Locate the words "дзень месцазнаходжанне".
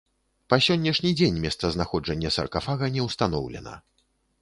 1.19-2.35